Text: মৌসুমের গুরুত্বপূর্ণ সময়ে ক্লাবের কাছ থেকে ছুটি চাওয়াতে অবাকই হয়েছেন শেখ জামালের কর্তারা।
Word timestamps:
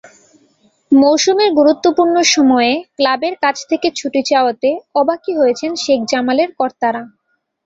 মৌসুমের 0.91 1.49
গুরুত্বপূর্ণ 1.53 2.15
সময়ে 2.33 2.73
ক্লাবের 2.97 3.35
কাছ 3.43 3.57
থেকে 3.69 3.87
ছুটি 3.95 4.21
চাওয়াতে 4.29 4.69
অবাকই 4.95 5.33
হয়েছেন 5.39 5.71
শেখ 5.83 5.99
জামালের 6.11 6.49
কর্তারা। 6.59 7.01